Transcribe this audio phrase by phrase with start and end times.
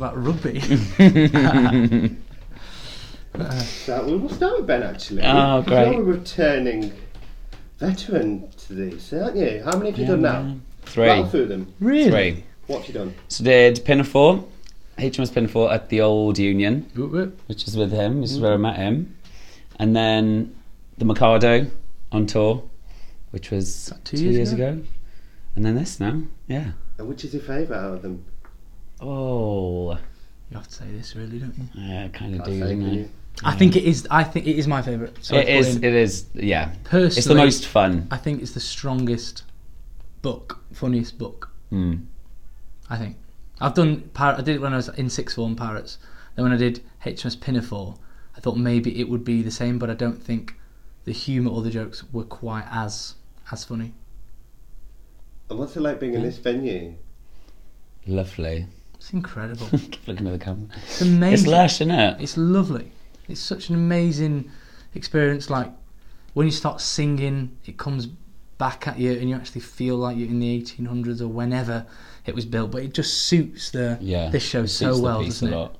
[0.00, 0.60] rugby.
[3.64, 5.22] So uh, we will start with Ben actually.
[5.24, 5.92] Oh, great.
[5.92, 6.92] You're a returning
[7.78, 9.62] veteran to these, aren't you?
[9.64, 10.42] How many have you Yeah, done now?
[10.42, 10.62] man.
[10.82, 11.06] Three.
[11.06, 11.72] Rattle through them.
[11.80, 12.10] really?
[12.32, 12.44] Three.
[12.68, 13.14] What have you done?
[13.28, 14.44] So did Pinafore,
[14.98, 17.40] HMS Pinafore at the Old Union, Whoop, whoop.
[17.46, 18.20] which is with him.
[18.22, 19.14] This is where I met him.
[19.78, 20.54] And then
[20.98, 21.66] the Mikado
[22.12, 22.62] on tour,
[23.30, 24.68] which was two two, years years ago?
[24.68, 24.82] ago?
[25.54, 26.72] And then this now, yeah.
[26.98, 28.24] And which is your favourite out of them?
[29.00, 29.92] Oh,
[30.50, 31.68] You have to say this, really, don't you?
[31.74, 32.94] yeah, kind of Can't do, say, doesn't can it?
[32.94, 33.10] you?
[33.44, 34.06] I think it is.
[34.10, 35.22] I think it is my favourite.
[35.22, 35.76] So It is.
[35.76, 36.26] It is.
[36.34, 36.72] Yeah.
[36.84, 38.08] Personally, It's the most fun.
[38.10, 39.42] I think it's the strongest
[40.22, 41.50] book, funniest book.
[41.70, 42.06] Mm.
[42.88, 43.16] I think
[43.60, 44.08] I've done.
[44.14, 45.98] Pir- I did it when I was in sixth form Pirates.
[46.34, 47.96] Then when I did HMS Pinafore,
[48.36, 50.54] I thought maybe it would be the same, but I don't think
[51.04, 53.14] the humour or the jokes were quite as
[53.50, 53.92] as funny.
[55.50, 56.94] And what's it like being in this venue?
[58.06, 58.66] Lovely.
[59.06, 59.68] It's incredible.
[59.70, 60.66] Keep looking at the camera.
[60.82, 61.32] It's amazing.
[61.32, 62.20] It's lush, isn't it?
[62.20, 62.90] It's lovely.
[63.28, 64.50] It's such an amazing
[64.96, 65.48] experience.
[65.48, 65.70] Like
[66.34, 68.06] when you start singing, it comes
[68.58, 71.86] back at you, and you actually feel like you're in the 1800s or whenever
[72.24, 72.72] it was built.
[72.72, 74.28] But it just suits the Yeah.
[74.28, 75.70] this show so well, doesn't a it?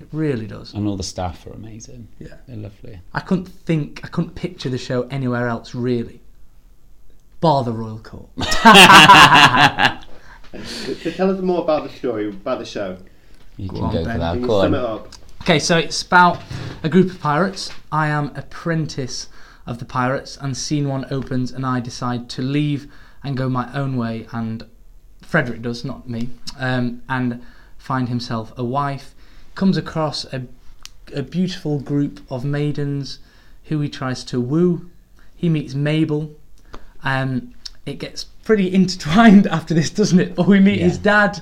[0.00, 0.72] It really does.
[0.72, 2.08] And all the staff are amazing.
[2.18, 2.36] Yeah.
[2.48, 3.00] They're lovely.
[3.12, 6.22] I couldn't think, I couldn't picture the show anywhere else really,
[7.42, 8.30] bar the Royal Court.
[10.64, 12.98] So tell us more about the story, about the show.
[13.56, 14.12] You Go can on, go Ben.
[14.14, 14.32] for that.
[14.32, 15.08] Can you Go sum it up?
[15.42, 16.42] Okay, so it's about
[16.82, 17.70] a group of pirates.
[17.92, 19.28] I am apprentice
[19.66, 22.90] of the pirates, and scene one opens, and I decide to leave
[23.22, 24.26] and go my own way.
[24.32, 24.64] And
[25.22, 27.42] Frederick does, not me, um, and
[27.78, 29.14] find himself a wife.
[29.54, 30.46] Comes across a,
[31.14, 33.18] a beautiful group of maidens
[33.64, 34.90] who he tries to woo.
[35.34, 36.34] He meets Mabel.
[37.02, 37.54] Um,
[37.84, 40.34] it gets pretty intertwined after this, doesn't it?
[40.34, 40.84] But we meet Yeah.
[40.84, 41.40] his dad.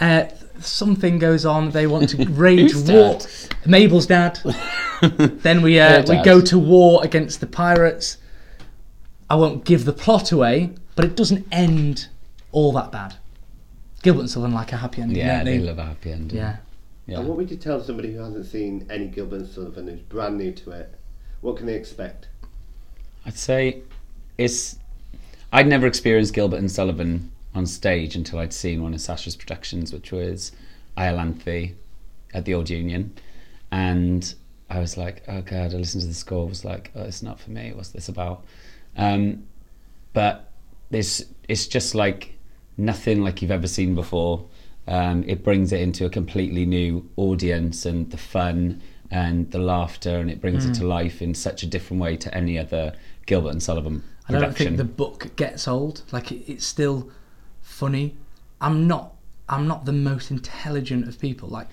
[0.00, 0.24] Uh,
[0.58, 1.70] something goes on.
[1.70, 3.14] They want to rage war.
[3.18, 3.26] dad?
[3.66, 4.40] Mabel's dad.
[5.02, 8.16] then we uh, Her we go to war against the pirates.
[9.28, 12.08] I won't give the plot away, but it doesn't end
[12.50, 13.14] all that bad.
[14.02, 15.18] Gilbert and Sullivan like a happy ending.
[15.18, 16.36] Yeah, don't they love a happy ending.
[16.38, 16.56] Yeah.
[17.06, 17.18] Yeah.
[17.18, 20.38] And what would you tell somebody who hasn't seen any Gilbert and Sullivan, who's brand
[20.38, 20.94] new to it?
[21.42, 22.28] What can they expect?
[23.26, 23.82] I'd say
[24.38, 24.78] it's.
[25.52, 29.92] I'd never experienced Gilbert and Sullivan on stage until I'd seen one of Sasha's productions,
[29.92, 30.52] which was
[30.96, 31.74] Iolanthe
[32.32, 33.12] at the Old Union,
[33.72, 34.32] and
[34.68, 37.40] I was like, "Oh God!" I listened to the score, was like, "Oh, it's not
[37.40, 37.72] for me.
[37.72, 38.44] What's this about?"
[38.96, 39.44] Um,
[40.12, 40.52] but
[40.90, 42.38] this, it's just like
[42.76, 44.46] nothing like you've ever seen before.
[44.86, 48.80] Um, it brings it into a completely new audience, and the fun
[49.10, 52.32] and the laughter, and it brings it to life in such a different way to
[52.32, 52.94] any other
[53.26, 54.04] Gilbert and Sullivan
[54.36, 56.02] I don't think the book gets old.
[56.12, 57.10] Like it, it's still
[57.62, 58.16] funny.
[58.60, 59.14] I'm not.
[59.48, 61.48] I'm not the most intelligent of people.
[61.48, 61.66] Like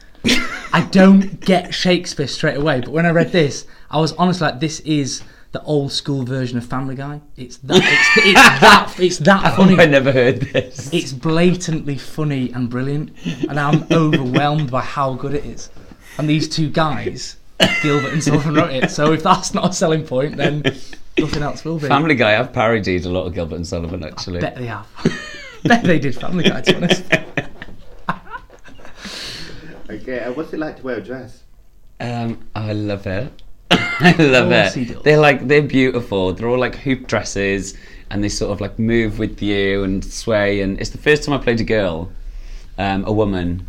[0.73, 2.81] I don't get Shakespeare straight away.
[2.81, 6.57] But when I read this, I was honestly like, this is the old school version
[6.57, 7.21] of Family Guy.
[7.35, 7.77] It's that.
[7.77, 8.95] It's, it's that.
[8.99, 9.79] It's that oh, funny.
[9.79, 10.91] I never heard this.
[10.93, 13.11] It's blatantly funny and brilliant,
[13.47, 15.69] and I'm overwhelmed by how good it is.
[16.17, 17.37] And these two guys,
[17.81, 18.91] Gilbert and Sullivan, wrote it.
[18.91, 20.63] So if that's not a selling point, then
[21.19, 21.87] nothing else will be.
[21.87, 22.39] Family Guy.
[22.39, 24.39] I've parodied a lot of Gilbert and Sullivan actually.
[24.39, 24.87] Bet they have.
[25.63, 27.03] Bet they did Family Guy, to be honest.
[29.89, 31.43] Okay, and what's it like to wear a dress?
[32.01, 33.31] Um, I love it.
[33.71, 35.03] I love course it.
[35.03, 36.33] They're like they're beautiful.
[36.33, 37.73] They're all like hoop dresses,
[38.09, 40.61] and they sort of like move with you and sway.
[40.61, 42.11] And it's the first time I played a girl,
[42.77, 43.65] um, a woman,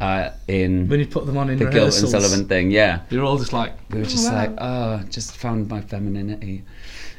[0.00, 2.70] uh, in When you put them on in the Gilbert and Sullivan thing.
[2.70, 6.64] Yeah, you're all just like, we were just like, oh, just found my femininity.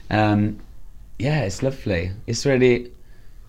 [0.09, 0.59] Um,
[1.17, 2.11] yeah, it's lovely.
[2.27, 2.91] It's really,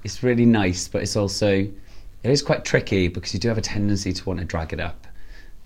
[0.02, 3.62] it's really nice, but it's also, it is quite tricky because you do have a
[3.62, 5.06] tendency to want to drag it up.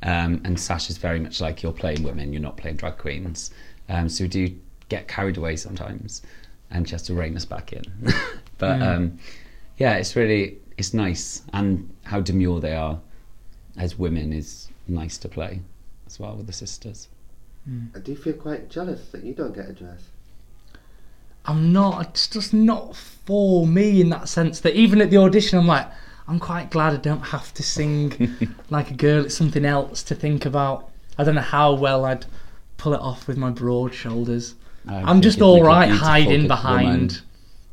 [0.02, 3.53] Um, and Sasha's very much like you're playing women, you're not playing drag queens.
[3.88, 4.58] Um, so we do
[4.88, 6.22] get carried away sometimes,
[6.72, 7.84] and she has to rein us back in.
[8.58, 9.20] but um,
[9.78, 12.98] yeah, it's really, it's nice, and how demure they are
[13.77, 15.60] as women is nice to play
[16.07, 17.09] as well with the sisters.
[17.65, 17.86] Hmm.
[17.95, 20.03] I do feel quite jealous that you don't get a dress.
[21.45, 22.09] I'm not.
[22.09, 24.60] It's just not for me in that sense.
[24.60, 25.89] That even at the audition, I'm like,
[26.28, 29.24] I'm quite glad I don't have to sing like a girl.
[29.24, 30.91] It's something else to think about.
[31.18, 32.27] I don't know how well I'd
[32.77, 34.54] pull it off with my broad shoulders.
[34.89, 37.10] I I'm just you'd all make a right beautiful hiding behind woman.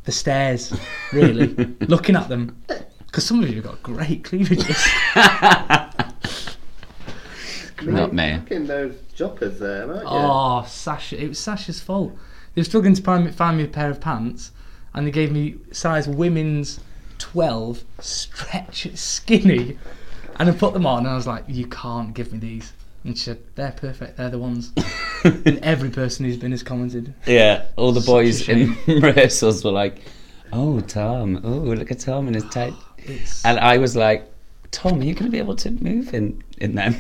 [0.04, 0.74] the stairs,
[1.14, 1.48] really,
[1.88, 2.62] looking at them.
[3.06, 4.88] Because some of you have got great cleavages.
[8.14, 8.58] Not me.
[8.58, 10.08] Those joppers there, aren't you?
[10.10, 11.22] Oh, Sasha!
[11.22, 12.14] It was Sasha's fault.
[12.56, 14.52] They were struggling to find me, find me a pair of pants,
[14.94, 16.80] and they gave me size women's
[17.20, 19.78] twelve, stretch skinny,
[20.40, 22.74] And I put them on, and I was like, "You can't give me these."
[23.04, 24.18] And she said, "They're perfect.
[24.18, 24.72] They're the ones."
[25.24, 27.14] and every person who's been has commented.
[27.28, 30.02] Yeah, all the Such boys in rehearsals were like,
[30.52, 31.42] "Oh, Tom!
[31.44, 32.74] Oh, look at Tom in his tight."
[33.46, 34.32] And I was like,
[34.72, 36.96] "Tom, are you going to be able to move in in them?"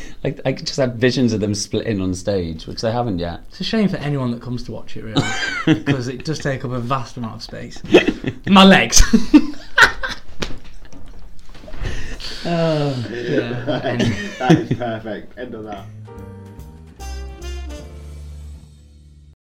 [0.24, 3.40] like I just have visions of them splitting on stage, which they haven't yet.
[3.48, 5.22] it's a shame for anyone that comes to watch it, really,
[5.84, 7.82] because it does take up a vast amount of space.
[8.46, 9.02] My legs.
[12.44, 13.08] Oh.
[13.08, 13.64] yeah.
[13.66, 15.38] that is perfect.
[15.38, 15.86] End of that.